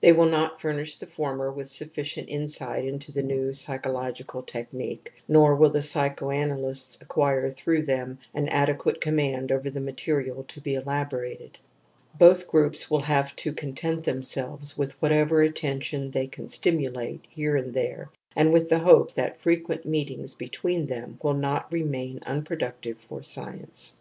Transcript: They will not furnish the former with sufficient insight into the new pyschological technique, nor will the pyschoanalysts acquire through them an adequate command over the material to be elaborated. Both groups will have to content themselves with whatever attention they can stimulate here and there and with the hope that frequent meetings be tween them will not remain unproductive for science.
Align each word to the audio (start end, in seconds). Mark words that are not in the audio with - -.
They 0.00 0.10
will 0.14 0.24
not 0.30 0.58
furnish 0.58 0.96
the 0.96 1.06
former 1.06 1.52
with 1.52 1.68
sufficient 1.68 2.30
insight 2.30 2.86
into 2.86 3.12
the 3.12 3.22
new 3.22 3.50
pyschological 3.50 4.46
technique, 4.46 5.12
nor 5.28 5.54
will 5.54 5.68
the 5.68 5.80
pyschoanalysts 5.82 7.02
acquire 7.02 7.50
through 7.50 7.82
them 7.82 8.18
an 8.32 8.48
adequate 8.48 9.02
command 9.02 9.52
over 9.52 9.68
the 9.68 9.82
material 9.82 10.44
to 10.44 10.62
be 10.62 10.76
elaborated. 10.76 11.58
Both 12.18 12.48
groups 12.48 12.90
will 12.90 13.02
have 13.02 13.36
to 13.36 13.52
content 13.52 14.04
themselves 14.04 14.78
with 14.78 14.94
whatever 15.02 15.42
attention 15.42 16.10
they 16.10 16.26
can 16.26 16.48
stimulate 16.48 17.26
here 17.28 17.54
and 17.54 17.74
there 17.74 18.08
and 18.34 18.54
with 18.54 18.70
the 18.70 18.78
hope 18.78 19.12
that 19.12 19.42
frequent 19.42 19.84
meetings 19.84 20.34
be 20.34 20.48
tween 20.48 20.86
them 20.86 21.18
will 21.22 21.34
not 21.34 21.70
remain 21.70 22.20
unproductive 22.24 22.98
for 22.98 23.22
science. 23.22 23.98